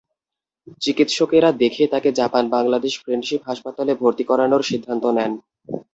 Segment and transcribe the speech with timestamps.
[0.81, 5.31] চিকিৎসকেরা দেখে তাঁকে জাপান বাংলাদেশ ফ্রেন্ডশিপ হাসপাতালে ভর্তি করানোর সিদ্ধান্ত নেন।